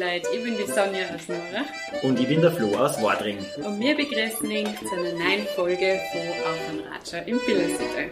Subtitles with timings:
[0.00, 1.62] Leute, ich bin die Sonja aus Nora.
[2.02, 3.36] Und ich bin der Flo aus Wadring.
[3.62, 8.08] Und wir begrüßen euch zu einer neuen Folge von Auf und Ratscher im Billersitte.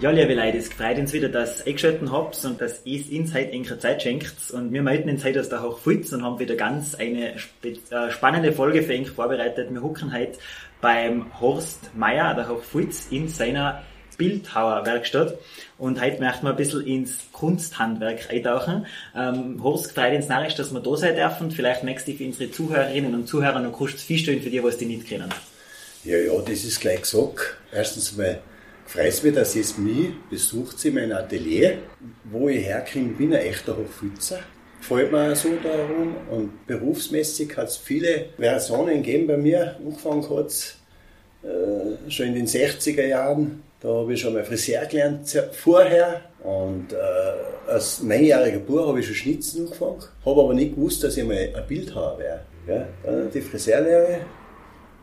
[0.00, 3.32] Ja, liebe Leute, es freut uns wieder, dass ihr eingeschaltet habt und dass ihr uns
[3.32, 4.50] heute eure Zeit schenkt.
[4.52, 8.52] Und wir melden uns heute aus der Hochfulz und haben wieder ganz eine äh, spannende
[8.52, 9.72] Folge für euch vorbereitet.
[9.72, 10.38] Wir hucken heute
[10.82, 13.82] beim Horst Meier, der Hochfulz, in seiner
[14.16, 15.38] Bildhauerwerkstatt.
[15.78, 18.86] Und heute möchten wir ein bisschen ins Kunsthandwerk eintauchen.
[19.16, 21.50] Ähm, Horst, freut uns narrisch, dass wir da sein dürfen.
[21.50, 24.86] Vielleicht möchtest du für unsere Zuhörerinnen und Zuhörer noch kurz feststellen für die, was die
[24.86, 25.30] nicht kennen.
[26.04, 27.56] Ja, ja, das ist gleich gesagt.
[27.72, 28.40] Erstens mal
[28.86, 31.78] freut es mich, dass es mich besucht in meinem Atelier,
[32.24, 34.40] wo ich herkomme, bin ein echter Hochfülzer.
[34.80, 39.76] Gefällt mir so darum und berufsmäßig hat es viele Versionen gegeben bei mir.
[39.78, 40.76] Angefangen hat es
[41.42, 46.94] äh, schon in den 60er Jahren da habe ich schon mal Friseur gelernt vorher und
[46.94, 51.24] äh, als neunjähriger Bub habe ich schon Schnitzen angefangen, habe aber nicht gewusst, dass ich
[51.24, 52.40] mal ein Bildhauer wäre.
[52.66, 52.88] Ja?
[53.04, 54.20] Dann die Friseurlehre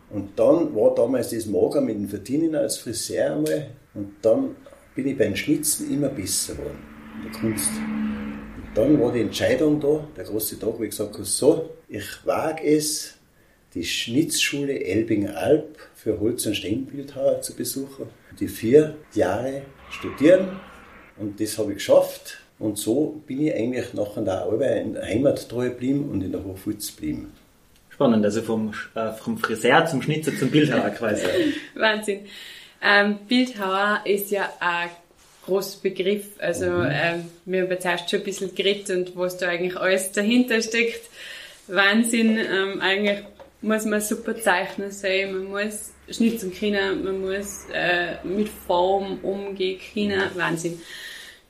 [0.10, 4.56] und dann war damals das Mager mit dem Verdienen als Friseur einmal und dann
[4.96, 6.80] bin ich beim Schnitzen immer besser geworden,
[7.24, 7.70] der Kunst.
[7.70, 12.26] Und dann war die Entscheidung da, der große Tag, wo ich gesagt habe, so, ich
[12.26, 13.14] wage es,
[13.74, 18.08] die Schnitzschule Elbinger Alp für Holz- und Steinbildhauer zu besuchen.
[18.40, 20.60] Die vier Jahre studieren
[21.18, 22.40] und das habe ich geschafft.
[22.60, 26.44] Und so bin ich eigentlich nachher Arbeit in der Heimat treu geblieben und in der
[26.44, 27.32] Hochfulz geblieben.
[27.90, 31.26] Spannend, also vom, äh, vom Friseur zum Schnitzer zum Bildhauer quasi.
[31.76, 32.22] Wahnsinn.
[32.84, 34.90] Ähm, Bildhauer ist ja ein
[35.46, 36.26] großer Begriff.
[36.40, 36.90] Also mhm.
[36.92, 40.62] ähm, wir haben jetzt erst schon ein bisschen geredet und was da eigentlich alles dahinter
[40.62, 41.10] steckt.
[41.68, 42.38] Wahnsinn.
[42.38, 43.24] Ähm, eigentlich
[43.62, 49.80] muss man super Zeichner sein, man muss schnitzen können, man muss äh, mit Form umgehen
[49.94, 50.22] können.
[50.36, 50.82] Wahnsinn.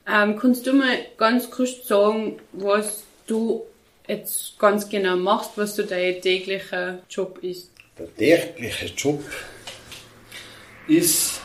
[0.08, 3.64] Ähm, kannst du mal ganz kurz sagen, was du
[4.08, 7.72] jetzt ganz genau machst, was so dein täglicher Job ist?
[7.98, 9.24] Der tägliche Job
[10.88, 11.42] ist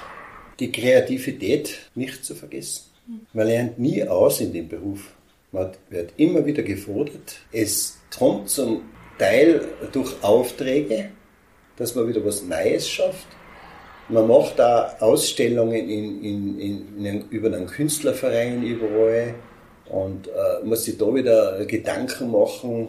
[0.59, 2.85] die Kreativität nicht zu vergessen.
[3.33, 5.13] Man lernt nie aus in dem Beruf.
[5.53, 7.37] Man wird immer wieder gefordert.
[7.53, 8.83] Es kommt zum
[9.19, 11.11] Teil durch Aufträge,
[11.77, 13.27] dass man wieder was Neues schafft.
[14.09, 19.35] Man macht da Ausstellungen in, in, in, über einen Künstlerverein überall
[19.89, 22.89] und äh, muss sich da wieder Gedanken machen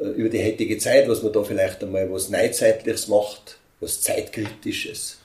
[0.00, 5.18] äh, über die heutige Zeit, was man da vielleicht einmal was Neuzeitliches macht, was Zeitkritisches.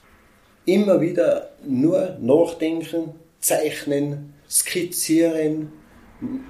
[0.66, 5.72] Immer wieder nur nachdenken, zeichnen, skizzieren,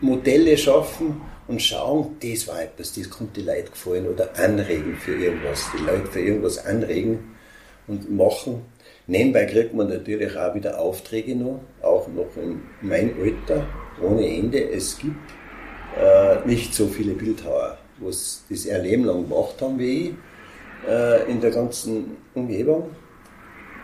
[0.00, 5.14] Modelle schaffen und schauen, das war etwas, das konnte die Leute gefallen oder anregen für
[5.14, 7.36] irgendwas, die Leute für irgendwas anregen
[7.86, 8.62] und machen.
[9.06, 13.66] Nebenbei kriegt man natürlich auch wieder Aufträge noch, auch noch in meinem Alter,
[14.02, 14.68] ohne Ende.
[14.70, 15.14] Es gibt
[15.96, 20.14] äh, nicht so viele Bildhauer, was das ihr Leben lang gemacht haben wie ich,
[20.88, 22.90] äh, in der ganzen Umgebung.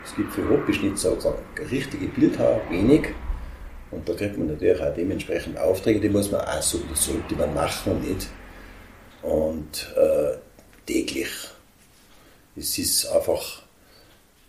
[0.04, 1.36] Es gibt für Hobbyschnitzer auch
[1.70, 3.14] richtige Bildhauer, wenig.
[3.92, 7.34] Und da kriegt man natürlich auch dementsprechend Aufträge, die muss man auch so, das sollte
[7.36, 8.28] man machen und nicht.
[9.22, 10.36] Und äh,
[10.86, 11.28] täglich.
[12.56, 13.62] Es ist einfach,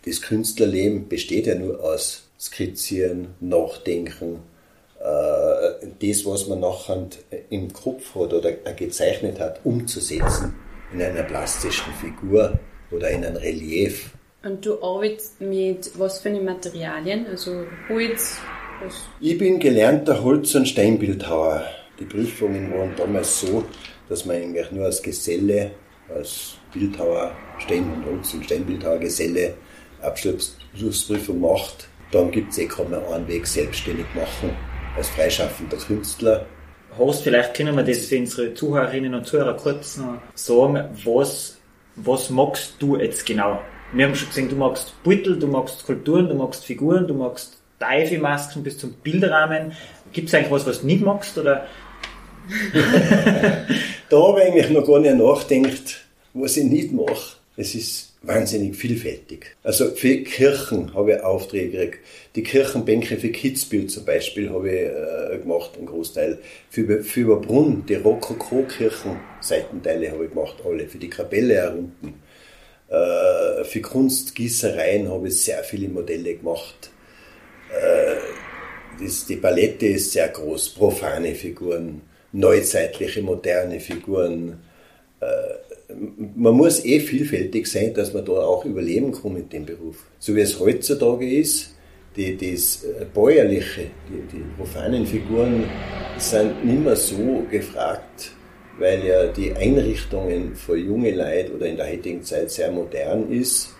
[0.04, 4.40] das Künstlerleben besteht ja nur aus Skizzieren, Nachdenken,
[5.00, 7.06] äh, das, was man nachher
[7.50, 10.54] im Kopf hat oder gezeichnet hat, umzusetzen
[10.92, 12.58] in einer plastischen Figur
[12.90, 14.10] oder in ein Relief.
[14.42, 17.26] Und du arbeitest mit was für Materialien?
[17.26, 18.38] Also Holz,
[19.20, 21.64] ich bin gelernter Holz- und Steinbildhauer.
[21.98, 23.64] Die Prüfungen waren damals so,
[24.08, 25.70] dass man eigentlich nur als Geselle,
[26.14, 29.54] als Bildhauer, Stein- und Holz- und Steinbildhauer Geselle
[30.02, 31.88] Abschlussprüfung macht.
[32.10, 34.50] Dann gibt es eh kaum einen Weg selbstständig machen
[34.96, 36.46] als freischaffender Künstler.
[36.96, 40.20] Horst, vielleicht können wir das für unsere Zuhörerinnen und Zuhörer kurz sagen.
[41.04, 41.58] Was,
[41.96, 43.60] was magst du jetzt genau?
[43.92, 47.63] Wir haben schon gesehen, du magst Beutel, du magst Skulpturen, du magst Figuren, du magst
[47.80, 49.72] Dive-Masken bis zum Bilderrahmen.
[50.12, 51.36] Gibt es eigentlich was, was du nicht magst?
[51.38, 51.66] Oder?
[54.10, 56.04] da habe ich eigentlich noch gar nicht nachgedacht,
[56.34, 57.36] was ich nicht mache.
[57.56, 59.56] Es ist wahnsinnig vielfältig.
[59.62, 61.98] Also für Kirchen habe ich Aufträge gekriegt.
[62.34, 66.38] Die Kirchenbänke für Kitzbühel zum Beispiel habe ich äh, gemacht, einen Großteil.
[66.70, 70.88] Für, für Überbrunn, die Rokoko-Kirchen, Seitenteile habe ich gemacht, alle.
[70.88, 72.14] Für die Kapelle herunten.
[72.88, 76.90] Äh, für Kunstgießereien habe ich sehr viele Modelle gemacht.
[77.80, 84.60] Äh, das, die Palette ist sehr groß, profane Figuren, neuzeitliche, moderne Figuren.
[85.20, 85.94] Äh,
[86.36, 90.04] man muss eh vielfältig sein, dass man da auch überleben kann mit dem Beruf.
[90.18, 91.74] So wie es heutzutage ist,
[92.16, 95.64] die, das äh, Bäuerliche, die, die profanen Figuren
[96.18, 98.32] sind nicht mehr so gefragt
[98.78, 103.74] weil ja die Einrichtungen für junge Leute oder in der heutigen Zeit sehr modern ist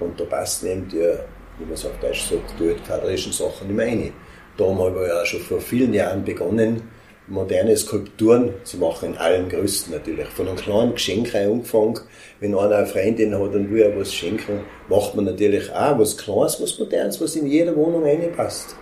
[0.00, 1.14] und da passt eben die,
[1.62, 4.12] wie man es auf Deutsch sagt, die altkaderischen Sachen nicht mehr rein.
[4.56, 6.82] Da haben wir ja schon vor vielen Jahren begonnen,
[7.28, 10.26] moderne Skulpturen zu machen, in allen Größen natürlich.
[10.26, 12.00] Von einem kleinen Geschenk angefangen.
[12.40, 16.16] Wenn einer eine Freundin hat und will ja was schenken, macht man natürlich auch was
[16.18, 18.74] Kleines, was Modernes, was in jede Wohnung reinpasst.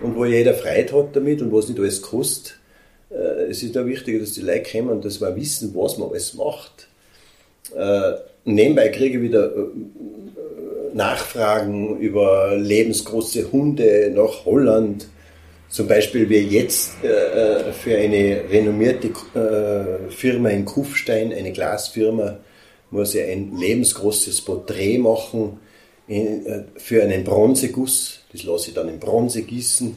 [0.00, 2.58] Und wo jeder Freude hat damit und was nicht alles kostet.
[3.10, 6.10] Äh, es ist da wichtig, dass die Leute kommen und dass wir wissen, was man
[6.10, 6.88] alles macht.
[7.74, 8.12] Äh,
[8.44, 9.66] nebenbei kriege ich wieder äh,
[10.94, 15.08] Nachfragen über lebensgroße Hunde nach Holland
[15.70, 22.38] zum Beispiel wie jetzt äh, äh, für eine renommierte äh, Firma in Kufstein, eine Glasfirma,
[22.90, 25.60] muss ich ein lebensgroßes Porträt machen
[26.08, 28.18] in, äh, für einen Bronzeguss.
[28.32, 29.96] Das lasse ich dann in Bronze gießen.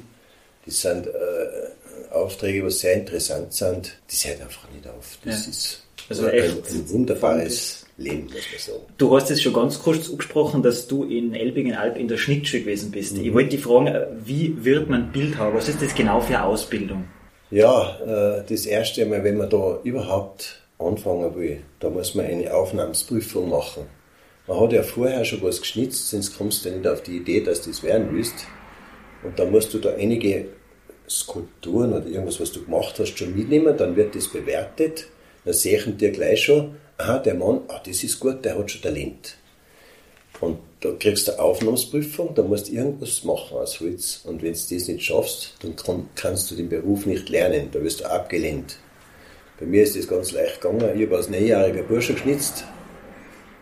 [0.65, 3.97] Das sind äh, Aufträge, was sehr interessant sind.
[4.07, 5.17] Das hört einfach nicht auf.
[5.25, 5.49] Das ja.
[5.49, 8.93] ist also ein, ein wunderbares Leben, muss man sagen.
[8.97, 12.91] Du hast es schon ganz kurz angesprochen, dass du in Elbingen-Alb in der Schnittschule gewesen
[12.91, 13.17] bist.
[13.17, 13.25] Mhm.
[13.25, 13.95] Ich wollte dich fragen,
[14.25, 15.53] wie wird man Bildhauer?
[15.53, 17.05] Was ist das genau für eine Ausbildung?
[17.51, 22.53] Ja, äh, das erste Mal, wenn man da überhaupt anfangen will, da muss man eine
[22.53, 23.83] Aufnahmsprüfung machen.
[24.47, 27.61] Man hat ja vorher schon was geschnitzt, sonst kommst du nicht auf die Idee, dass
[27.61, 28.47] du das werden willst.
[29.23, 30.47] Und da musst du da einige
[31.07, 35.07] Skulpturen oder irgendwas, was du gemacht hast, schon mitnehmen, dann wird das bewertet.
[35.45, 38.81] Dann sehen dir gleich schon, aha, der Mann, ah, das ist gut, der hat schon
[38.81, 39.35] Talent.
[40.39, 44.21] Und da kriegst du eine Aufnahmsprüfung, da musst du irgendwas machen aus Holz.
[44.25, 47.81] Und wenn du das nicht schaffst, dann kann, kannst du den Beruf nicht lernen, da
[47.81, 48.77] wirst du abgelehnt.
[49.59, 50.99] Bei mir ist das ganz leicht gegangen.
[50.99, 52.65] Ich habe als neunjähriger Bursche geschnitzt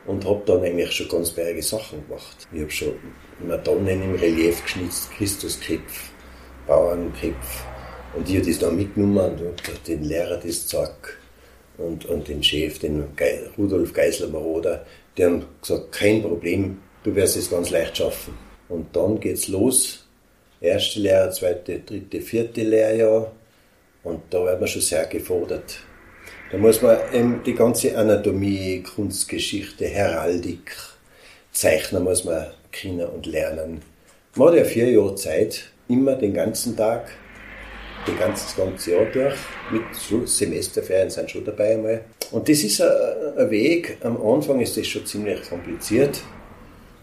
[0.08, 2.48] und habe dann eigentlich schon ganz berge Sachen gemacht.
[2.52, 2.94] Ich habe schon
[3.46, 6.12] Madonnen im Relief geschnitzt, Christuskopf,
[6.66, 7.66] Bauernkopf.
[8.16, 11.21] Und ich habe das dann mitgenommen und den Lehrer das gezeigt
[11.82, 14.86] und, und den Chef, den Ge Rudolf Geisler-Maroder,
[15.18, 18.34] die haben gesagt, kein Problem, du wirst es ganz leicht schaffen.
[18.70, 20.08] Und dann geht's los.
[20.62, 23.32] Erste Lehrjahr, zweite, dritte, vierte Lehrjahr.
[24.04, 25.80] Und da wird man schon sehr gefordert.
[26.52, 30.76] Da muss man eben die ganze Anatomie, Kunstgeschichte, Heraldik,
[31.52, 33.82] Zeichnen muss man kennen und lernen.
[34.36, 37.10] Man hat ja vier Jahre Zeit, immer den ganzen Tag
[38.08, 39.36] die ganze, ganze Jahr durch.
[39.72, 42.06] Mit Semesterferien sind schon dabei einmal.
[42.32, 43.98] Und das ist ein, Weg.
[44.02, 46.22] Am Anfang ist das schon ziemlich kompliziert,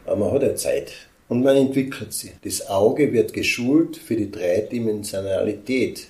[0.06, 0.92] aber man hat ja Zeit.
[1.28, 2.32] Und man entwickelt sie.
[2.42, 6.08] Das Auge wird geschult für die Dreidimensionalität.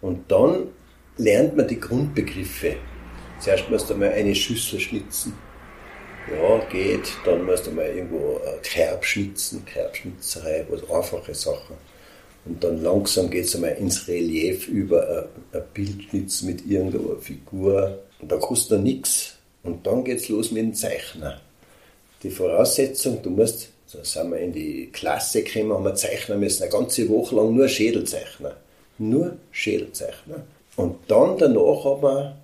[0.00, 0.68] Und dann
[1.16, 2.76] lernt man die Grundbegriffe.
[3.38, 5.34] Zuerst musst du mal eine Schüssel schnitzen.
[6.30, 7.12] Ja, geht.
[7.24, 11.76] Dann musst du mal irgendwo Kerb schnitzen, Kerbschnitzerei, was einfache Sachen.
[12.44, 17.98] Und dann langsam geht es einmal ins Relief über ein, Bildschnitz mit irgendeiner Figur.
[18.20, 19.34] Und da kostet er nichts.
[19.62, 21.40] Und dann geht es los mit dem Zeichner.
[22.22, 26.62] Die Voraussetzung, du musst, so sind wir in die Klasse gekommen, haben wir zeichnen müssen,
[26.62, 28.56] eine ganze Woche lang nur Schädelzeichner.
[28.98, 30.44] Nur Schädelzeichner.
[30.76, 32.36] Und dann danach haben wir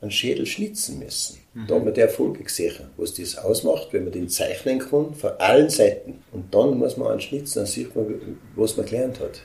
[0.00, 1.38] einen Schädel schnitzen müssen.
[1.66, 5.30] Da haben wir die Erfolge gesehen, was das ausmacht, wenn man den zeichnen kann, von
[5.38, 6.22] allen Seiten.
[6.32, 9.40] Und dann muss man einen schnitzen, dann sieht man, was man gelernt hat.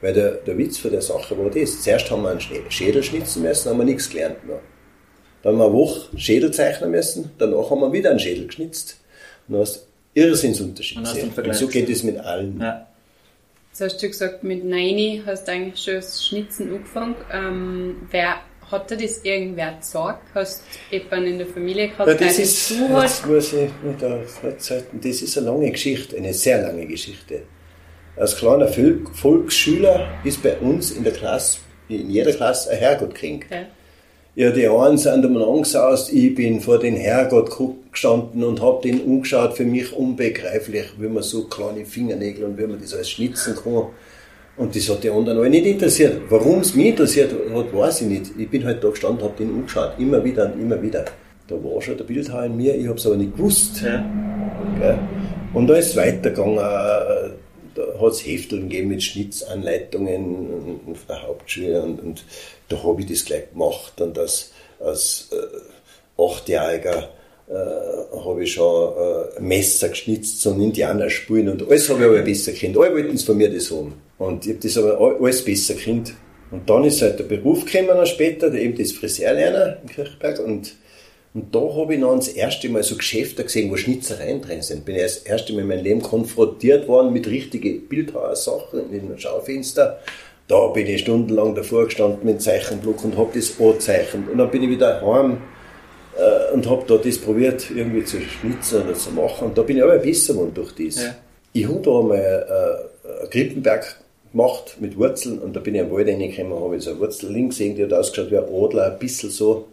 [0.00, 1.82] Weil der, der Witz von der Sache war das.
[1.82, 4.60] Zuerst haben wir einen Schädel schnitzen müssen, dann haben wir nichts gelernt mehr.
[5.42, 8.98] Dann haben wir eine Woche Schädel zeichnen müssen, danach haben wir wieder einen Schädel geschnitzt.
[9.46, 9.80] Und dann hast du
[10.20, 11.30] Irrsinnsunterschied gesehen.
[11.30, 12.58] Und so geht es mit allen.
[12.58, 12.86] Ja.
[13.70, 17.16] Jetzt hast du gesagt, mit Neini hast du eigentlich schon das Schnitzen angefangen.
[17.32, 20.28] Ähm, wer hat dir das irgendwer gesagt?
[20.34, 25.00] Hast du jemanden in der Familie gehabt, ja, das ist, das muss ich nicht festhalten.
[25.02, 27.42] Das ist eine lange Geschichte, eine sehr lange Geschichte.
[28.16, 31.58] Als kleiner Volksschüler ist bei uns in der Klasse,
[31.88, 33.44] in jeder Klasse ein Herrgottkind.
[33.50, 33.64] Ja.
[34.34, 37.50] ja, die einen sind einmal angesaust, ich bin vor den Herrgott
[37.90, 42.66] gestanden und habe den umgeschaut, für mich unbegreiflich, wie man so kleine Fingernägel und wie
[42.66, 43.86] man das alles schnitzen kann.
[44.56, 46.20] Und das hat die anderen alle nicht interessiert.
[46.28, 48.30] Warum es mich interessiert hat, weiß ich nicht.
[48.36, 51.04] Ich bin halt da gestanden, habe den umgeschaut, immer wieder und immer wieder.
[51.48, 53.82] Da war schon der Bildhauer in mir, ich habe es aber nicht gewusst.
[53.82, 54.04] Ja.
[55.52, 56.58] Und da ist es weitergegangen.
[56.58, 57.30] Äh,
[57.74, 62.24] da hat es Hefteln gegeben mit Schnitzanleitungen auf der Hauptschule und, und
[62.68, 64.00] da habe ich das gleich gemacht.
[64.00, 67.08] Und als, als äh, Achtjähriger
[67.48, 67.52] äh,
[68.24, 72.52] habe ich schon äh, Messer geschnitzt, so ein Indianerspulen und alles habe ich aber besser
[72.52, 72.76] kennt.
[72.76, 73.94] Alle wollten es von mir das haben.
[74.20, 76.12] Und ich habe das aber alles besser kennt.
[76.50, 80.40] Und dann ist halt der Beruf gekommen später, der eben das Friseurlerner in Kirchberg.
[80.40, 80.74] Und,
[81.32, 84.84] und da habe ich dann das erste Mal so Geschäfte gesehen, wo Schnitzereien drin sind.
[84.84, 89.18] Bin ich das erste Mal in meinem Leben konfrontiert worden mit richtigen Bildhauersachen in den
[89.18, 90.00] Schaufenster.
[90.48, 94.28] Da bin ich stundenlang davor gestanden mit Zeichenblock und habe das angezeichnet.
[94.30, 95.38] Und dann bin ich wieder heim
[96.18, 99.48] äh, und habe da das probiert, irgendwie zu schnitzen oder zu machen.
[99.48, 101.02] Und da bin ich aber besser geworden durch das.
[101.02, 101.14] Ja.
[101.54, 103.96] Ich habe da einmal äh, einen Krippenberg
[104.32, 107.32] gemacht mit Wurzeln und da bin ich am Wald reingekommen, habe ich so eine Wurzel
[107.32, 109.68] links gesehen, die hat ausgeschaut wie ein Adler, ein bisschen so.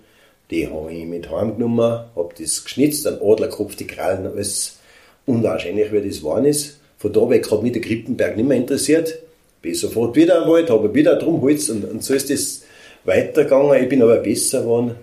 [0.49, 4.79] Die habe ich mit heimgenommen, habe das geschnitzt, ein Adlerkopf, die Krallen, alles
[5.25, 6.79] unwahrscheinlich, wie das geworden ist.
[6.97, 9.19] Von da weg hat mich der Krippenberg nicht mehr interessiert.
[9.61, 12.63] Bin sofort wieder am Wald, habe wieder drum Holz und, und so ist das
[13.03, 13.83] weitergegangen.
[13.83, 14.95] Ich bin aber besser geworden.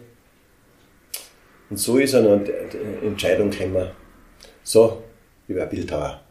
[1.70, 2.40] Und so ist eine
[3.04, 3.88] Entscheidung gekommen.
[4.62, 5.02] So,
[5.46, 6.24] ich werde Bildhauer.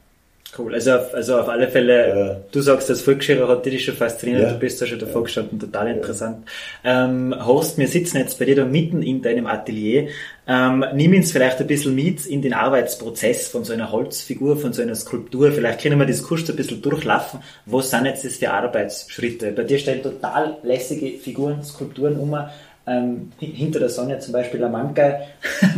[0.56, 2.42] Cool, also auf, also auf alle Fälle, ja.
[2.52, 4.52] du sagst, das Volksschüler hat dich schon fasziniert, ja.
[4.52, 5.26] du bist da schon davor ja.
[5.26, 6.46] gestanden, total interessant.
[6.84, 10.10] Ähm, Horst, wir sitzen jetzt bei dir da mitten in deinem Atelier.
[10.46, 14.74] Ähm, nimm uns vielleicht ein bisschen mit in den Arbeitsprozess von so einer Holzfigur, von
[14.74, 15.52] so einer Skulptur.
[15.52, 17.40] Vielleicht können wir das kurz ein bisschen durchlaufen.
[17.66, 19.54] Was sind jetzt das für Arbeitsschritte?
[19.54, 22.38] Bei dir stehen total lässige Figuren, Skulpturen um.
[22.86, 25.22] Ähm, hinter der Sonne zum Beispiel la Manca.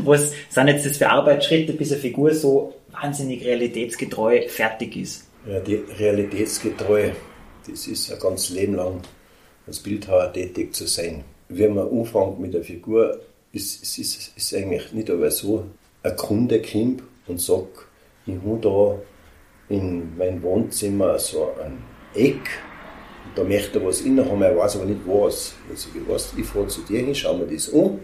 [0.03, 5.27] Was sind jetzt das für Arbeitsschritte, bis eine Figur so wahnsinnig realitätsgetreu fertig ist.
[5.47, 7.11] Ja, die realitätsgetreu,
[7.67, 9.01] das ist ein ganzes Leben lang
[9.67, 11.23] als Bildhauer tätig zu sein.
[11.49, 13.19] Wenn man anfängt mit der Figur,
[13.51, 15.65] ist es ist, ist eigentlich nicht aber so,
[16.03, 17.87] ein Kunde kommt und sagt,
[18.25, 21.77] ich habe da in meinem Wohnzimmer so ein
[22.13, 22.49] Eck,
[23.35, 25.53] da möchte er was innen haben, er weiß aber nicht was.
[25.73, 27.99] Ich, weiß, ich fahre zu dir hin, schau mir das an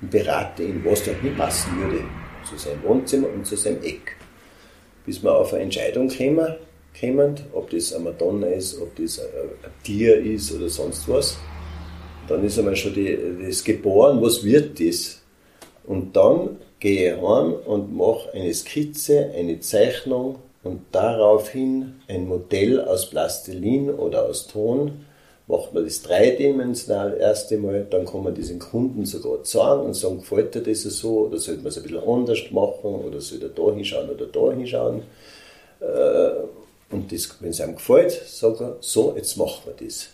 [0.00, 2.04] und berate ihn, was da nicht passen würde
[2.48, 4.16] zu seinem Wohnzimmer und zu seinem Eck
[5.04, 6.54] bis wir auf eine Entscheidung kommen,
[6.98, 9.26] kommen ob das eine Madonna ist, ob das ein,
[9.82, 11.38] Tier ist oder sonst was.
[12.28, 15.20] Dann ist einmal schon die, das geboren, was wird das?
[15.84, 22.80] Und dann gehe ich heim und mache eine Skizze, eine Zeichnung und daraufhin ein Modell
[22.80, 25.06] aus Plastilin oder aus Ton
[25.48, 30.18] macht man das dreidimensional erste Mal, dann kann man diesen Kunden sogar sagen und sagen,
[30.18, 33.48] gefällt dir das so oder sollte man es ein bisschen anders machen oder soll er
[33.48, 35.02] da hinschauen oder da hinschauen.
[35.80, 40.10] Äh, und das, wenn es einem gefällt, sagt er, so, jetzt machen wir das.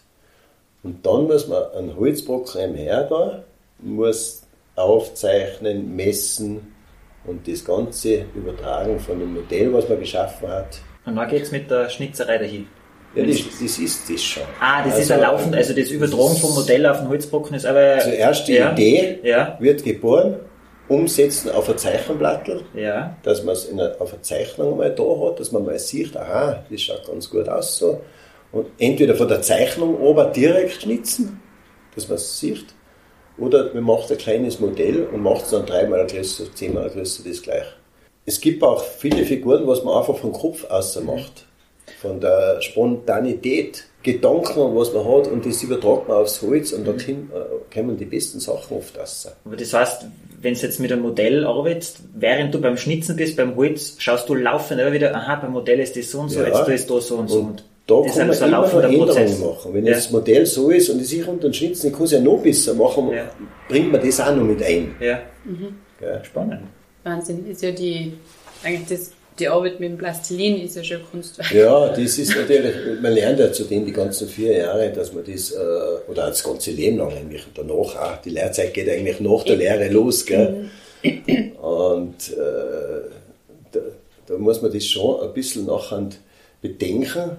[0.82, 3.42] Und dann muss man einen Holzbrocken hergehen,
[3.80, 4.42] muss
[4.76, 6.77] aufzeichnen, messen
[7.28, 10.80] und das Ganze übertragen von dem Modell, was man geschaffen hat.
[11.04, 12.66] Und dann geht es mit der Schnitzerei dahin.
[13.14, 14.42] Ja, das, das ist das schon.
[14.60, 17.64] Ah, das also, ist ein laufend, also das Übertragen vom Modell auf den Holzbrocken ist
[17.64, 17.98] aber.
[18.00, 19.56] Zuerst die ja, Idee ja.
[19.60, 20.36] wird geboren,
[20.88, 23.16] umsetzen auf ein Zeichenblattel, ja.
[23.22, 26.82] dass man es auf einer Zeichnung mal da hat, dass man mal sieht, aha, das
[26.82, 28.00] schaut ganz gut aus so.
[28.52, 31.40] Und entweder von der Zeichnung ober direkt schnitzen,
[31.94, 32.66] dass man es sieht,
[33.38, 37.42] oder man macht ein kleines Modell und macht es dann dreimal größer, zehnmal größer, das
[37.42, 37.66] gleich.
[38.26, 41.46] Es gibt auch viele Figuren, was man einfach vom Kopf aus macht
[42.00, 46.92] von der Spontanität, Gedanken, was man hat, und das übertragt man aufs Holz und da
[46.92, 47.28] mhm.
[47.72, 49.28] kommen die besten Sachen oft raus.
[49.44, 50.06] Aber das heißt,
[50.40, 54.28] wenn du jetzt mit einem Modell arbeitest, während du beim Schnitzen bist, beim Holz, schaust
[54.28, 56.46] du laufend immer wieder, aha, beim Modell ist das so und so, ja.
[56.46, 57.40] jetzt du ist da so und so.
[57.40, 59.74] Und da das kann man immer Veränderungen machen.
[59.74, 59.94] Wenn ja.
[59.94, 62.40] das Modell so ist und ich sich unter den Schnitzen, ich kann es ja noch
[62.40, 63.28] besser machen, ja.
[63.68, 64.94] bringt man das auch noch mit ein.
[65.00, 65.20] Ja.
[65.44, 65.74] Mhm.
[66.22, 66.62] Spannend.
[67.02, 68.12] Wahnsinn, ist ja die,
[68.62, 71.52] eigentlich das die Arbeit mit dem Plastilin ist ja schon Kunstwerk.
[71.52, 75.52] Ja, das ist natürlich, man lernt ja zudem die ganzen vier Jahre, dass man das,
[75.52, 75.56] äh,
[76.08, 79.56] oder das ganze Leben lang eigentlich, und danach auch, die Lehrzeit geht eigentlich nach der
[79.56, 80.70] Lehre los, gell?
[81.62, 83.10] Und äh,
[83.70, 83.80] da,
[84.26, 86.08] da, muss man das schon ein bisschen nachher
[86.60, 87.36] bedenken,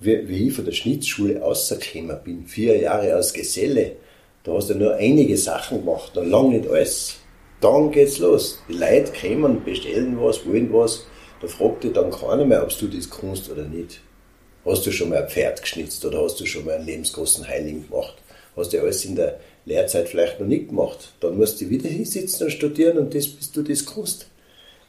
[0.00, 3.96] wie, ich von der Schnitzschule rausgekommen bin, vier Jahre als Geselle,
[4.44, 7.16] da hast du nur einige Sachen gemacht, noch lange nicht alles.
[7.60, 8.60] Dann geht's los.
[8.68, 11.04] Die Leute kommen, bestellen was, wollen was.
[11.40, 14.00] Da fragt dich dann keiner mehr, ob du das kannst oder nicht.
[14.64, 17.88] Hast du schon mal ein Pferd geschnitzt oder hast du schon mal einen lebensgroßen Heiligen
[17.88, 18.14] gemacht?
[18.56, 21.12] Hast du alles in der Lehrzeit vielleicht noch nicht gemacht?
[21.20, 24.26] Dann musst du wieder hinsitzen und studieren und das, bis du das kannst.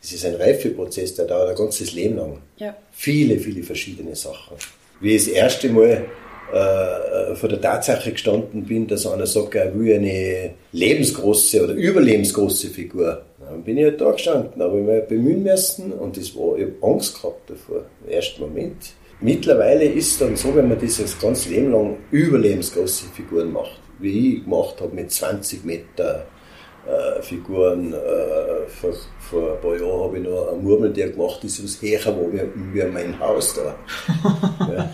[0.02, 2.42] Das ist ein Reifeprozess, der dauert ein ganzes Leben lang.
[2.58, 2.76] Ja.
[2.92, 4.58] Viele, viele verschiedene Sachen.
[5.00, 6.06] Wie ich das erste Mal
[6.52, 12.70] äh, vor der Tatsache gestanden bin, dass einer sagt, er will eine lebensgroße oder überlebensgroße
[12.70, 13.22] Figur.
[13.40, 16.66] Dann bin ich halt da gestanden, aber ich mir bemühen müssen und das war, ich
[16.66, 18.78] habe Angst gehabt davor, im ersten Moment.
[19.22, 24.38] Mittlerweile ist es dann so, wenn man dieses ganze Leben lang überlebensgroße Figuren macht, wie
[24.38, 26.26] ich gemacht habe mit 20 Meter
[26.90, 27.94] äh, Figuren.
[27.94, 32.16] Äh, vor, vor ein paar Jahren habe ich noch ein Murmeltier gemacht, das ist höher
[32.16, 32.42] wo wie,
[32.74, 33.76] wie mein Haus da.
[34.74, 34.90] ja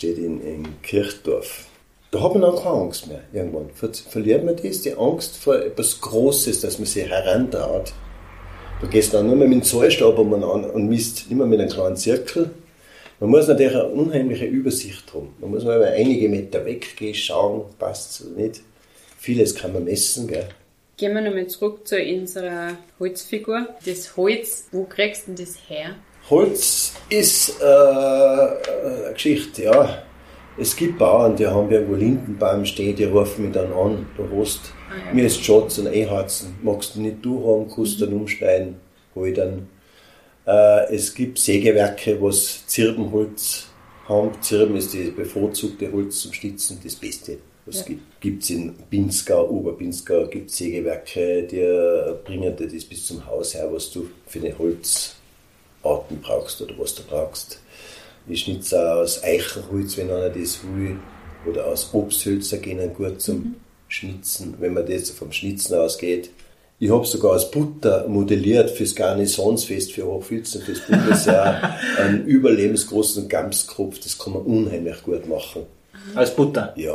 [0.00, 1.66] steht in, in Kirchdorf.
[2.10, 3.70] Da hat man dann keine Angst mehr irgendwann.
[4.08, 7.92] Verliert man das, die Angst vor etwas Großes, dass man sich herantraut.
[8.80, 11.60] Da gehst du dann nur mehr mit dem Zollstab um an und misst immer mit
[11.60, 12.50] einem kleinen Zirkel.
[13.20, 15.34] Man muss natürlich eine unheimliche Übersicht haben.
[15.38, 18.62] Man muss mal einige Meter weggehen, schauen, passt es oder nicht.
[19.18, 20.26] Vieles kann man messen.
[20.26, 20.48] Gell?
[21.00, 23.68] Gehen wir nochmal zurück zu unserer Holzfigur.
[23.86, 25.94] Das Holz, wo kriegst du das her?
[26.28, 30.02] Holz ist äh, eine Geschichte, ja.
[30.58, 34.60] Es gibt Bauern, die haben irgendwo Lindenbaum stehen, die rufen mich dann an, du hast,
[34.90, 35.14] Ah, ja.
[35.14, 38.76] mir ist Schatz und Einharzen, magst du nicht du haben, kannst du dann umschneiden,
[39.14, 39.68] hol ich dann.
[40.46, 43.68] Äh, es gibt Sägewerke, was Zirbenholz
[44.06, 44.32] haben.
[44.42, 47.94] Zirben ist das bevorzugte Holz zum Schnitzen, das Beste, es Ja.
[48.20, 48.42] gibt.
[48.44, 53.90] Es in Pinzgau, Oberpinzgau, gibt Sägewerke, die bringen dir das bis zum Haus her, was
[53.90, 57.58] du für eine Holzarten brauchst oder was du brauchst.
[58.28, 60.98] Ich schnitze auch aus Eichenholz, wenn einer das will,
[61.46, 63.56] oder aus Obsthölzer gehen gut zum
[63.88, 66.30] Schnitzen, wenn man das vom Schnitzen ausgeht.
[66.78, 73.98] Ich habe sogar aus Butter modelliert fürs Garnisonsfest für Hochfilzen, fürs Bundesjahr, einen überlebensgroßen Gamskropf,
[74.00, 75.62] das kann man unheimlich gut machen.
[76.14, 76.72] Als Butter.
[76.76, 76.94] Ja.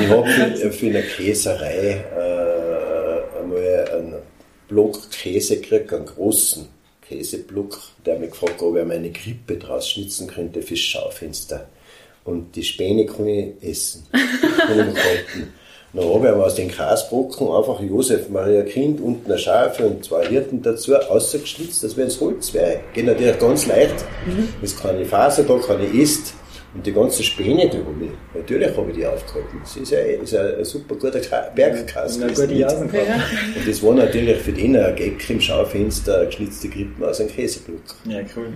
[0.00, 4.14] Ich habe für, für eine Käserei äh, einmal einen
[4.68, 6.68] Block Käse gekriegt, einen großen
[7.06, 7.78] Käseblock.
[8.06, 11.66] Der hat mich gefragt, ob er meine Krippe draus schnitzen könnte fürs Schaufenster.
[12.24, 14.06] Und die Späne kann ich essen.
[15.92, 20.04] Dann habe ich aber aus den Grasbrocken einfach Josef Maria Kind, unten eine Schafe und
[20.04, 22.80] zwei Hirten dazu, ausgeschnitzt, als wenn es Holz wäre.
[22.94, 23.96] Geht natürlich ganz leicht.
[24.60, 26.34] Das keine Faser da, keine Ist.
[26.72, 27.72] Und die ganzen Späne, ich,
[28.32, 29.58] natürlich habe ich die aufgehalten.
[29.60, 31.18] Das ist ja, ist ja ein super guter.
[31.18, 32.34] Eine gewesen.
[32.34, 33.08] gute Jasenkraft.
[33.56, 37.80] Und das war natürlich für den ein Gag im Schaufenster, geschnitzte Krippen aus einem Käseblock.
[38.04, 38.52] Ja, cool.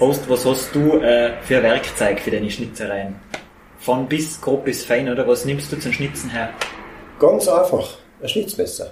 [0.00, 3.14] Horst, was hast du äh, für ein Werkzeug für deine Schnitzereien?
[3.78, 5.28] Von bis grob bis fein, oder?
[5.28, 6.50] Was nimmst du zum Schnitzen her?
[7.20, 8.90] Ganz einfach, ein Schnitzmesser.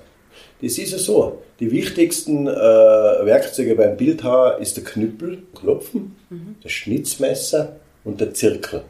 [0.60, 1.42] Das ist ja so.
[1.58, 6.14] Die wichtigsten äh, Werkzeuge beim Bildhauer ist der Knüppel, Klopfen,
[6.62, 8.82] das Schnitzmesser und der Zirkel.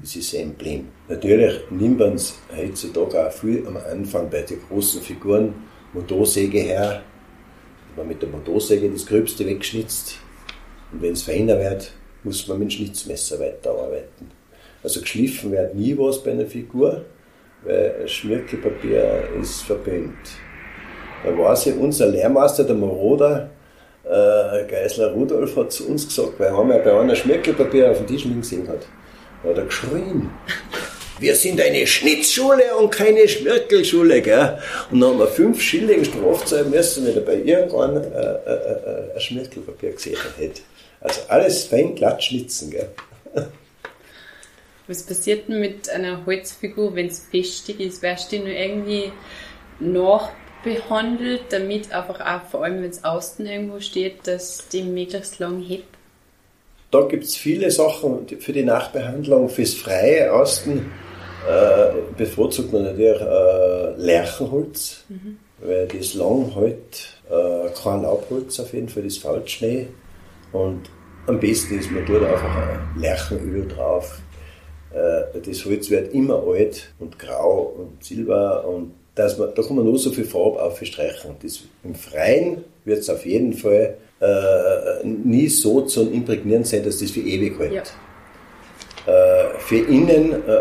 [0.00, 0.88] Das ist ein Emblem.
[1.08, 5.54] Natürlich nimmt man es heutzutage auch viel am Anfang bei den großen Figuren
[5.92, 7.02] Motorsäge her.
[7.96, 10.16] Man mit der Motorsäge das Gröbste wegschnitzt.
[10.92, 11.92] Und wenn es feiner wird,
[12.24, 14.30] muss man mit dem Schnitzmesser weiterarbeiten.
[14.82, 17.04] Also geschliffen wird nie was bei einer Figur,
[17.64, 20.16] weil Schmirkelpapier ist verböhnt.
[21.24, 23.50] Da war sie, unser Lehrmeister, der Moroder,
[24.04, 28.06] äh, Geisler Rudolf, hat zu uns gesagt, weil haben ja bei einer Schmirkelpapier auf dem
[28.06, 28.86] Tisch gesehen hat.
[29.42, 30.30] Da hat er geschrien.
[31.18, 34.58] Wir sind eine Schnitzschule und keine Schmirkelschule, gell?
[34.90, 39.10] Und dann haben wir fünf Schilling Strafe zahlen müssen, wenn er bei irgendwann äh, äh,
[39.12, 40.62] äh, ein Schmirkelpapier gesehen hätte.
[41.02, 42.88] Also alles fein glatt schnitzen, gell?
[44.86, 48.02] Was passiert denn mit einer Holzfigur, wenn es festig ist?
[48.02, 49.12] Wärst du nur irgendwie
[50.64, 55.60] nachbehandelt, damit einfach auch, vor allem wenn es außen irgendwo steht, dass die möglichst lang
[55.60, 55.96] hebt?
[56.90, 59.48] Da gibt es viele Sachen für die Nachbehandlung.
[59.48, 60.78] Fürs Freie Außen
[61.48, 65.04] äh, bevorzugt man natürlich äh, Lärchenholz,
[65.60, 69.88] weil das lang halt äh, kein Laubholz auf jeden Fall, das fällt.
[70.52, 70.90] Und
[71.26, 74.20] am besten ist, man tut einfach ein Lärchenöl drauf.
[74.92, 79.76] Äh, das Holz wird immer alt und grau und silber und dass man, da kann
[79.76, 81.36] man nur so viel Farbe aufstreichen.
[81.42, 86.98] Das, Im Freien wird es auf jeden Fall äh, nie so zu imprägnieren sein, dass
[86.98, 87.92] das für ewig hält.
[89.06, 89.44] Ja.
[89.46, 90.60] Äh, für innen, äh,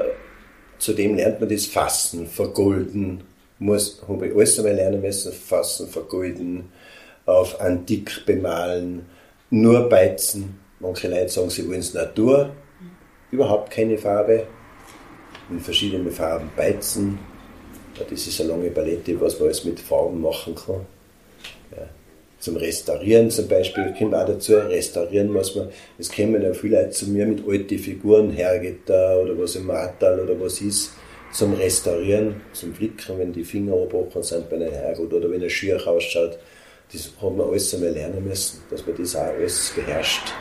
[0.78, 3.22] zudem lernt man das Fassen, Vergolden,
[3.60, 6.70] muss, habe ich alles einmal lernen müssen, Fassen, Vergolden,
[7.26, 9.06] auf Antik bemalen,
[9.50, 10.60] nur beizen.
[10.80, 12.52] Manche Leute sagen, sie wollen es Natur,
[13.32, 14.48] überhaupt keine Farbe,
[15.50, 17.20] in verschiedene Farben beizen.
[18.10, 20.86] Das ist eine lange Palette, was man alles mit Farben machen kann.
[21.72, 21.88] Ja.
[22.40, 25.70] Zum Restaurieren zum Beispiel kommt auch dazu, restaurieren muss man.
[25.98, 30.22] Es kommen ja viele Leute zu mir mit alten Figuren, Hergitter oder was im Martal
[30.22, 30.92] oder was ist,
[31.34, 35.50] zum Restaurieren, zum Flicken, wenn die Finger abgebrochen sind bei einem Hergut oder wenn er
[35.50, 36.40] schier ausschaut.
[36.92, 40.34] Das hat man alles einmal lernen müssen, dass man das auch alles beherrscht.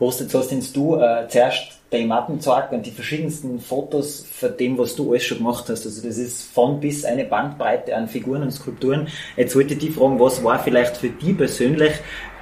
[0.00, 4.96] Horst, jetzt hast du äh, zuerst Mappen gezeigt und die verschiedensten Fotos von dem, was
[4.96, 5.86] du alles schon gemacht hast.
[5.86, 9.08] Also das ist von bis eine Bandbreite an Figuren und Skulpturen.
[9.36, 11.92] Jetzt wollte ich dich fragen, was war vielleicht für dich persönlich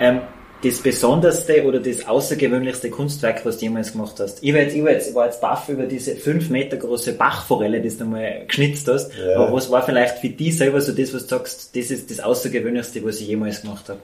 [0.00, 0.20] ähm,
[0.62, 4.42] das besonderste oder das außergewöhnlichste Kunstwerk, was du jemals gemacht hast?
[4.42, 7.80] Ich war jetzt, ich war jetzt, war jetzt baff über diese fünf Meter große Bachforelle,
[7.80, 9.10] die du mal geschnitzt hast.
[9.14, 9.36] Ja.
[9.36, 12.20] Aber was war vielleicht für dich selber so das, was du sagst, das ist das
[12.20, 13.98] Außergewöhnlichste, was ich jemals gemacht habe?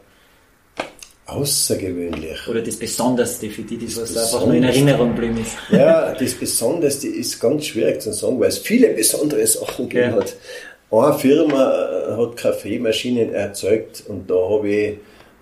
[1.29, 2.49] Außergewöhnlich.
[2.49, 4.65] Oder das Besonderste für dich, das, was einfach nur in.
[4.65, 5.57] Erinnerung geblieben ist?
[5.71, 10.21] Ja, das Besonderste ist ganz schwierig zu sagen, weil es viele besondere Sachen gegeben Ja.
[10.23, 10.37] hat.
[10.91, 14.89] Eine Firma äh, hat Kaffeemaschinen erzeugt und da habe ich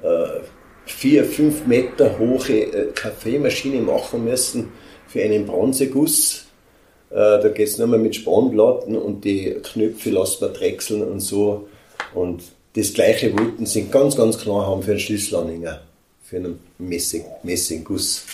[0.03, 0.40] äh,
[0.87, 4.72] vier, fünf Meter hohe äh, Kaffeemaschine machen müssen
[5.07, 6.46] für einen Bronzeguss.
[7.11, 11.20] Äh, da geht es nur mal mit Spanplatten und die Knöpfe lassen wir drechseln und
[11.20, 11.68] so.
[12.12, 12.42] Und
[12.77, 15.81] das gleiche wollten sie ganz, ganz klar haben für einen Schlüsselanhänger,
[16.23, 18.27] für einen Messing, Messingguss.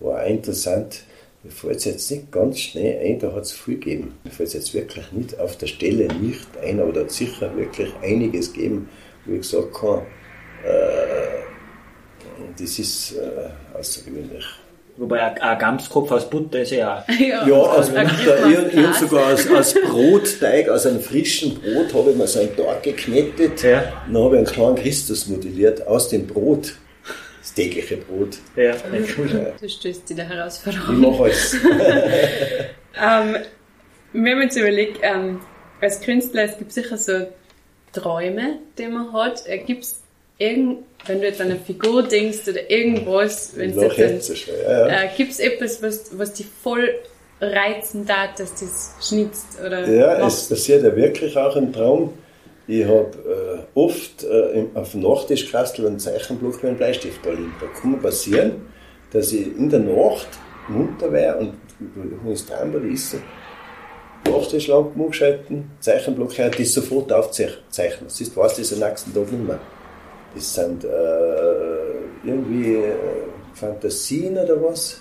[0.00, 1.04] War auch interessant.
[1.44, 4.14] Mir fällt es jetzt nicht ganz schnell ein, da hat es viel gegeben.
[4.24, 7.56] Mir fällt es jetzt wirklich nicht auf der Stelle nicht ein, aber da hat sicher
[7.56, 8.88] wirklich einiges gegeben,
[9.24, 10.02] wo ich gesagt habe,
[10.64, 11.44] äh,
[12.58, 14.44] das ist äh, außergewöhnlich.
[14.98, 17.04] Wobei ein, ein Gamskopf aus Butter ist ja
[17.42, 17.46] auch.
[17.46, 18.06] Ja, aus Butter.
[18.48, 22.40] Ich, ich habe sogar aus, aus Brotteig, aus einem frischen Brot, habe ich mir so
[22.40, 23.62] einen Tag geknetet.
[23.62, 23.92] Ja.
[24.10, 26.74] Dann habe ich einen kleinen Christus modelliert aus dem Brot.
[27.40, 28.38] Das tägliche Brot.
[28.56, 28.74] Ja,
[29.18, 29.52] cool.
[29.60, 31.00] Du stößt dir der Ich Herausforderung.
[31.00, 31.56] mache alles.
[32.98, 33.36] Ähm,
[34.12, 35.40] wir haben uns überlegt, ähm,
[35.80, 37.26] als Künstler, es gibt sicher so
[37.92, 39.46] Träume, die man hat.
[39.46, 40.02] Äh, Gibt es
[40.38, 44.54] irgend, wenn du jetzt an eine Figur denkst oder irgendwas, wenn es jetzt schon.
[44.62, 45.02] Ja, ja.
[45.04, 46.90] äh, gibt es etwas, was, was dich voll
[47.40, 50.48] reizen darf, dass das schnitzt oder Ja, es machst?
[50.50, 52.14] passiert ja wirklich auch im Traum.
[52.68, 57.30] Ich habe äh, oft äh, im, auf dem Nachtischkastel einen Zeichenblock mit einem Bleistift da
[57.30, 57.54] liegen.
[57.60, 58.66] Da kann mir passieren,
[59.12, 60.26] dass ich in der Nacht
[60.68, 63.16] munter wäre und wenn ich Traum oder ist
[64.28, 67.58] Nachtischlampe umgeschalten, Zeichenblock her, das sofort aufzeichnen.
[68.04, 69.60] Das ist, weiß das am nächsten Tag nicht mehr.
[70.36, 70.88] Das sind äh,
[72.22, 72.92] irgendwie äh,
[73.54, 75.00] Fantasien oder was.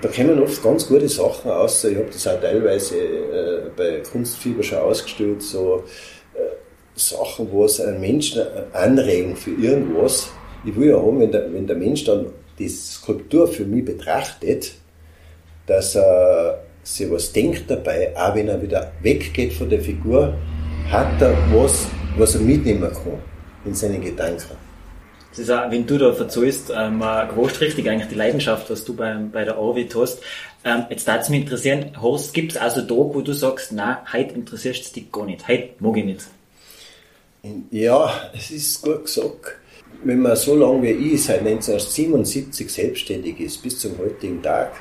[0.00, 1.84] Da kommen oft ganz gute Sachen raus.
[1.84, 5.84] Ich habe das auch teilweise äh, bei Kunstfieber schon ausgestellt, so
[6.32, 6.38] äh,
[6.94, 10.30] Sachen, wo es einen Menschen anregen für irgendwas.
[10.64, 14.72] Ich will ja haben, wenn der, wenn der Mensch dann die Skulptur für mich betrachtet,
[15.66, 20.32] dass er sich was denkt dabei, auch wenn er wieder weggeht von der Figur,
[20.90, 23.29] hat er was, was er mitnehmen kann
[23.64, 24.56] in seinen Gedanken.
[25.30, 28.94] Das ist auch, wenn du da verzeihst, ähm, groß richtig eigentlich die Leidenschaft, was du
[28.94, 30.20] bei, bei der Arvid hast.
[30.64, 34.04] Ähm, jetzt darf es mich interessieren, Horst, gibt es also da, wo du sagst, na,
[34.12, 36.26] heute interessierst du dich gar nicht, heute mag ich nicht.
[37.70, 39.56] Ja, es ist gut gesagt.
[40.02, 44.72] Wenn man so lange wie ich seit 1977 selbstständig ist, bis zum heutigen Tag,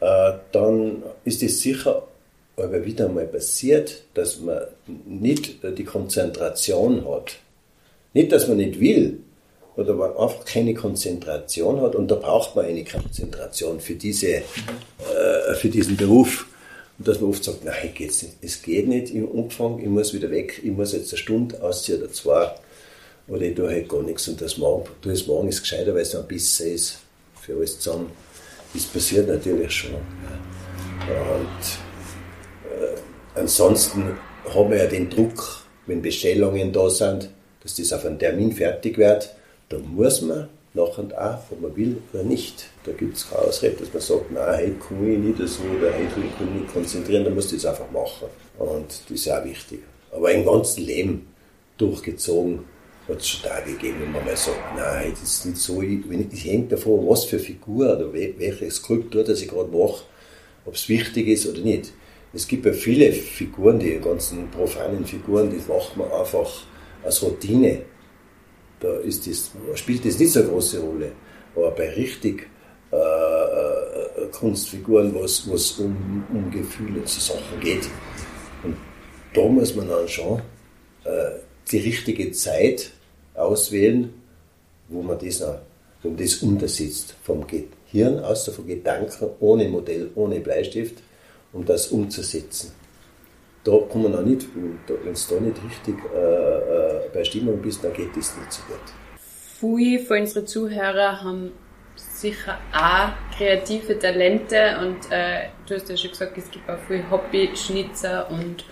[0.00, 2.02] äh, dann ist es sicher
[2.56, 4.62] aber wieder mal passiert, dass man
[5.06, 7.38] nicht die Konzentration hat.
[8.14, 9.20] Nicht, dass man nicht will,
[9.76, 14.42] oder man einfach keine Konzentration hat und da braucht man eine Konzentration für, diese, äh,
[15.54, 16.46] für diesen Beruf.
[16.98, 18.34] Und dass man oft sagt, nein, geht's nicht.
[18.42, 22.02] es geht nicht im Umfang, ich muss wieder weg, ich muss jetzt eine Stunde ausziehen
[22.02, 22.50] oder zwei,
[23.28, 26.14] oder ich tue halt gar nichts und das morgen, es morgen ist gescheiter, weil es
[26.14, 26.98] ein bisschen ist,
[27.40, 28.10] für alles zusammen.
[28.74, 29.94] Das passiert natürlich schon.
[29.94, 30.00] Und
[32.70, 34.16] äh, ansonsten
[34.54, 37.30] haben wir ja den Druck, wenn Bestellungen da sind,
[37.62, 39.34] dass das auf einen Termin fertig wird,
[39.68, 42.66] da muss man nach und auch, ob man will oder nicht.
[42.84, 45.92] Da gibt es keine Ausrede, dass man sagt, nein, heute kann ich nicht so oder
[45.92, 48.28] heute will ich mich nicht konzentrieren, dann muss ich das einfach machen.
[48.58, 49.80] Und das ist auch wichtig.
[50.10, 51.26] Aber im ganzen Leben
[51.76, 52.60] durchgezogen
[53.08, 56.44] hat es schon Tage gegeben, wo man mal sagt, nein, das ist nicht so, ich
[56.44, 60.04] hängt davon, was für Figur oder welche Skulptur, das ich gerade mache,
[60.64, 61.92] ob es wichtig ist oder nicht.
[62.32, 66.48] Es gibt ja viele Figuren, die ganzen profanen Figuren, die macht man einfach
[67.04, 67.82] als Routine.
[68.80, 71.12] Da ist das, spielt das nicht so eine große Rolle.
[71.54, 72.48] Aber bei richtig
[72.92, 77.88] äh, äh, Kunstfiguren, wo es um, um Gefühle so Sachen geht,
[78.64, 78.76] und
[79.34, 80.40] da muss man dann schon
[81.04, 81.30] äh,
[81.70, 82.90] die richtige Zeit
[83.34, 84.12] auswählen,
[84.88, 85.58] wo man das, noch,
[86.02, 87.14] wo das untersetzt.
[87.22, 90.96] Vom Gehirn aus, von Gedanken, ohne Modell, ohne Bleistift,
[91.52, 92.72] um das umzusetzen.
[93.64, 96.51] Da kann man auch nicht, wenn du da nicht richtig äh,
[97.12, 98.80] bei Stimmung bist, dann geht das nicht so gut.
[99.60, 101.52] Viele von unseren Zuhörern haben
[101.94, 107.08] sicher auch kreative Talente und äh, du hast ja schon gesagt, es gibt auch viele
[107.10, 108.64] Hobby-Schnitzer und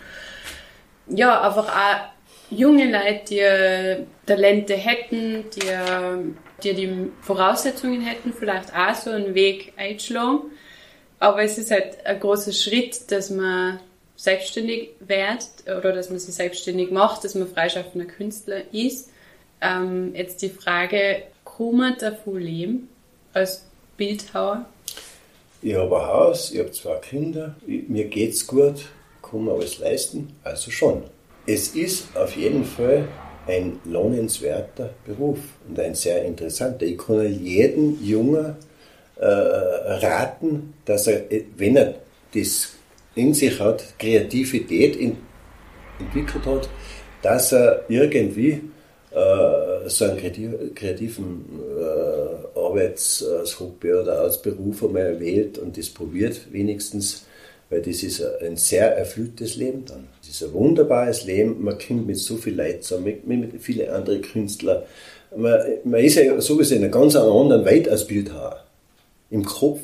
[1.06, 2.10] ja, einfach auch
[2.50, 6.18] junge Leute, die äh, Talente hätten, die, äh,
[6.62, 10.42] die die Voraussetzungen hätten, vielleicht auch so einen Weg einschlagen.
[11.18, 13.80] Aber es ist halt ein großer Schritt, dass man
[14.20, 19.08] selbstständig wird oder dass man sich selbstständig macht, dass man freischaffender Künstler ist.
[19.62, 22.88] Ähm, jetzt die Frage, kann man davon leben
[23.32, 24.66] als Bildhauer?
[25.62, 28.86] Ich habe ein Haus, ich habe zwei Kinder, mir geht's gut,
[29.22, 31.04] kann mir alles leisten, also schon.
[31.46, 33.08] Es ist auf jeden Fall
[33.46, 36.84] ein lohnenswerter Beruf und ein sehr interessanter.
[36.84, 38.56] Ich kann jedem Jungen
[39.16, 41.22] äh, raten, dass er,
[41.56, 41.94] wenn er
[42.34, 42.74] das
[43.14, 45.16] in sich hat, Kreativität in,
[45.98, 46.68] entwickelt hat,
[47.22, 48.60] dass er irgendwie
[49.10, 51.44] äh, so einen kreativen
[51.78, 53.24] äh, Arbeits-,
[53.82, 57.26] oder als Beruf einmal wählt und das probiert wenigstens,
[57.68, 60.08] weil das ist ein sehr erfülltes Leben dann.
[60.20, 63.90] Das ist ein wunderbares Leben, man kommt mit so viel Leid zusammen, mit, mit vielen
[63.90, 64.82] anderen Künstlern.
[65.36, 68.64] Man, man ist ja sowieso in einer ganz anderen Welt als Bildhauer.
[69.30, 69.80] Im Kopf,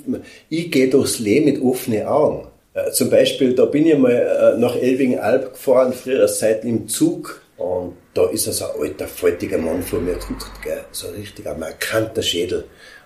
[0.49, 2.49] ich gehe durchs Leben mit offenen Augen.
[2.77, 7.41] Äh, zum Beispiel, da bin ich mal äh, nach Elving-Alb gefahren, früher Zeit im Zug,
[7.57, 10.85] und da ist so ein alter, faltiger Mann vor mir geguckt, gell?
[10.93, 12.65] so ein richtiger markanter Schädel.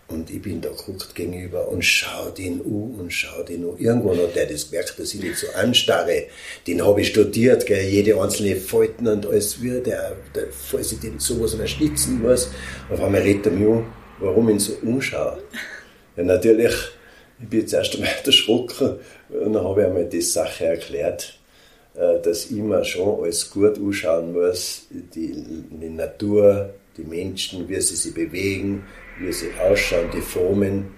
[0.09, 3.77] Und ich bin da geguckt gegenüber und schau den an und schau den an.
[3.79, 6.25] Irgendwann hat der das gemerkt, dass ich nicht so anstarre.
[6.67, 7.85] Den habe ich studiert, gell?
[7.85, 12.51] jede einzelne Falten und alles wie der, der, falls ich den sowas schnitzen muss.
[12.91, 13.87] Auf einmal redet er mich um,
[14.19, 15.39] warum ich ihn so umschaue.
[16.17, 16.75] Ja, natürlich,
[17.43, 18.97] ich bin jetzt erst einmal erschrocken
[19.29, 21.41] und dann habe ich einmal die Sache erklärt
[21.95, 25.33] äh, dass ich mir schon alles gut anschauen muss, die,
[25.71, 28.85] die Natur, die Menschen, wie sie sich bewegen,
[29.19, 30.95] wie sie ausschauen, die Formen,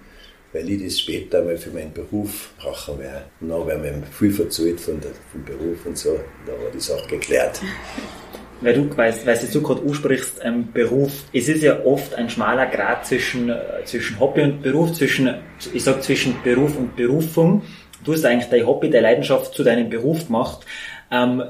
[0.51, 3.25] weil ich das später mal für meinen Beruf brauchen werde.
[3.41, 6.79] Und dann werden mir viel verzahlt von der, vom Beruf und so, da war die
[6.79, 7.59] Sache geklärt.
[8.63, 12.65] Weil du, weil, weil du gerade ansprichst, ähm, Beruf, es ist ja oft ein schmaler
[12.67, 15.33] Grad zwischen, äh, zwischen Hobby und Beruf, zwischen,
[15.73, 17.61] ich sag zwischen Beruf und Berufung.
[18.05, 20.65] Du hast eigentlich dein Hobby, deine Leidenschaft zu deinem Beruf gemacht.
[21.11, 21.43] Ähm,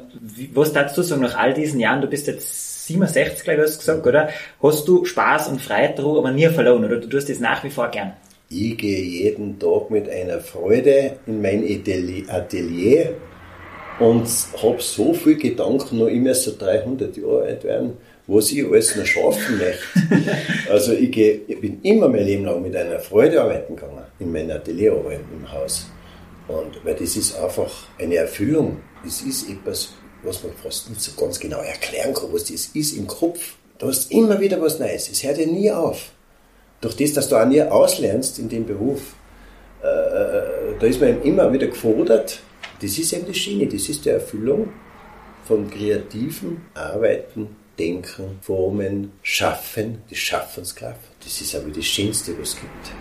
[0.53, 3.75] was darfst du sagen, nach all diesen Jahren, du bist jetzt 67, glaube ich, hast
[3.75, 4.29] du gesagt, oder?
[4.61, 6.97] Hast du Spaß und Freude daran, aber nie verloren, oder?
[6.97, 8.13] Du tust das nach wie vor gern.
[8.49, 11.63] Ich gehe jeden Tag mit einer Freude in mein
[12.27, 13.15] Atelier
[13.99, 14.27] und
[14.61, 19.05] habe so viel Gedanken, noch immer so 300 Jahre alt werden, was ich alles noch
[19.05, 20.31] schaffen möchte.
[20.71, 24.31] also ich, gehe, ich bin immer mein Leben lang mit einer Freude arbeiten gegangen, in
[24.31, 25.85] meinem Atelier arbeiten, im Haus.
[26.47, 28.77] Und weil das ist einfach eine Erfüllung.
[29.03, 32.97] Das ist etwas, was man fast nicht so ganz genau erklären kann, was das ist
[32.97, 33.55] im Kopf.
[33.77, 35.09] Du hast immer wieder was Neues.
[35.09, 36.11] Es hört ja nie auf.
[36.81, 39.15] Durch das, dass du auch nie auslernst in dem Beruf,
[39.83, 40.43] äh, äh
[40.79, 42.39] da ist man immer wieder gefordert.
[42.81, 44.69] Das ist eben die Schiene, das ist die Erfüllung
[45.45, 51.09] von kreativen Arbeiten, Denken, Formen, Schaffen, die Schaffenskraft.
[51.23, 52.91] Das ist aber das Schönste, was es gibt.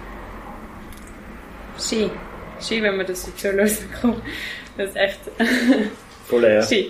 [1.79, 2.11] Schön
[2.63, 4.23] schön, wenn man das so zulassen kann.
[4.77, 5.21] Das ist echt
[6.27, 6.63] Voll, ja.
[6.63, 6.87] schön.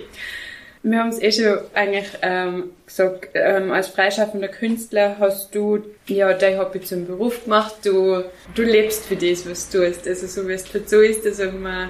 [0.83, 6.33] Wir haben es eh schon eigentlich ähm, gesagt, ähm, als freischaffender Künstler hast du ja
[6.33, 7.75] dein Hobby zum Beruf gemacht.
[7.83, 10.05] Du, du lebst für das, was du tust.
[10.05, 11.89] Also so wie es dazu ist, also man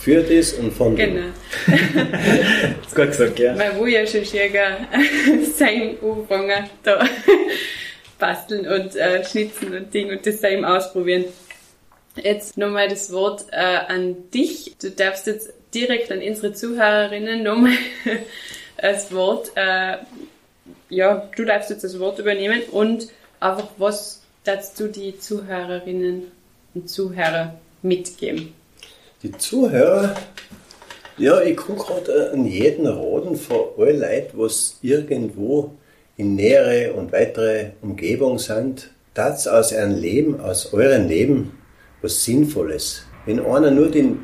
[0.00, 1.26] für das und von Genau.
[2.86, 3.54] ist gut gesagt, ja.
[3.54, 4.52] Man will ja schon schön
[5.56, 7.04] sein anfangen, da
[8.18, 11.24] basteln und äh, schnitzen und Ding und das Sein ausprobieren.
[12.16, 14.74] Jetzt nochmal das Wort äh, an dich.
[14.80, 17.72] Du darfst jetzt direkt an unsere Zuhörerinnen nochmal
[18.76, 19.98] das Wort, äh,
[20.90, 23.08] ja, du darfst jetzt das Wort übernehmen und
[23.40, 26.30] einfach was darfst du die Zuhörerinnen
[26.74, 28.54] und Zuhörer mitgeben?
[29.24, 30.14] Die Zuhörer,
[31.16, 35.72] ja, ich gucke gerade an jeden Raden von allen Leuten, was irgendwo
[36.16, 41.58] in nähere und weitere Umgebung sind, das aus ihrem Leben, aus eurem Leben
[42.00, 43.02] was Sinnvolles.
[43.26, 44.20] Wenn einer nur den,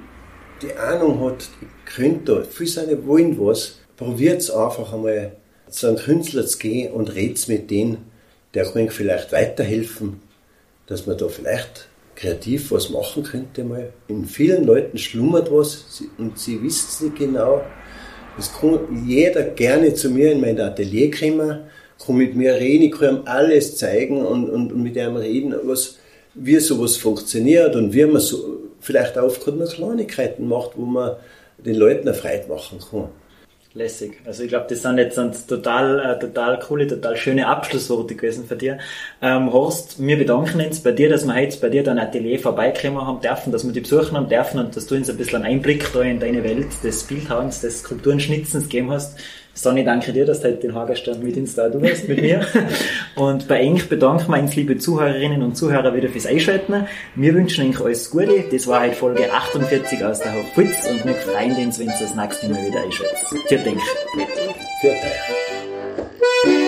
[0.62, 5.32] die Ahnung hat, ich könnte da, viele seine wollen was, probiert es einfach einmal
[5.70, 8.12] zu einem Künstler zu gehen und redet mit denen,
[8.54, 10.20] der kann vielleicht weiterhelfen,
[10.86, 13.92] dass man da vielleicht kreativ was machen könnte mal.
[14.08, 17.62] In vielen Leuten schlummert was und sie wissen es nicht genau.
[18.38, 21.60] Es kann jeder gerne zu mir in mein Atelier kommen,
[22.04, 25.98] kann mit mir reden, ich kann ihm alles zeigen und, und mit ihm reden, was,
[26.34, 31.16] wie sowas funktioniert und wie man so vielleicht aufgrund noch Kleinigkeiten macht, wo man
[31.58, 33.08] den Leuten eine Freude machen kann.
[33.76, 34.20] Lässig.
[34.24, 35.16] Also ich glaube, das sind jetzt
[35.48, 38.78] total, äh, total coole, total schöne Abschlussworte gewesen für dir.
[39.20, 43.04] Ähm, Horst, wir bedanken uns bei dir, dass wir heute bei dir dein Atelier vorbeikommen
[43.04, 45.56] haben dürfen, dass wir dich besuchen haben dürfen und dass du uns ein bisschen einen
[45.56, 49.18] Einblick da in deine Welt des Bildhauens, des Skulpturenschnitzens gegeben hast.
[49.56, 52.44] Sonny, danke dir, dass du heute den Hagerstern mit ins da hast mit mir.
[53.14, 56.88] Und bei euch bedanken wir uns, liebe Zuhörerinnen und Zuhörer, wieder fürs Einschalten.
[57.14, 58.44] Wir wünschen euch alles Gute.
[58.50, 62.14] Das war heute Folge 48 aus der Hochputz und wir freuen uns, wenn ihr das
[62.16, 63.16] nächste Mal wieder einschaltet.
[63.46, 63.80] Vielen Dank.
[64.80, 66.63] Vielen Dank.